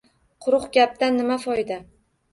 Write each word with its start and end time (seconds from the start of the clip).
—Quruq 0.45 0.65
gapdan 0.77 1.21
nima 1.21 1.37
foyda? 1.47 1.79